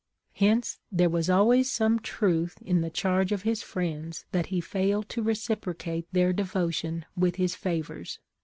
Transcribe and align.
Hence, 0.33 0.79
there 0.91 1.11
was 1.11 1.29
always 1.29 1.69
some 1.71 1.99
truth 1.99 2.57
in 2.63 2.81
the 2.81 2.89
charge 2.89 3.31
of 3.31 3.43
his 3.43 3.61
friends 3.61 4.25
that 4.31 4.47
he 4.47 4.59
failed 4.59 5.07
to 5.09 5.21
reciprocate 5.21 6.07
their 6.11 6.33
devotion 6.33 7.05
with 7.15 7.35
his 7.35 7.53
favors. 7.53 8.17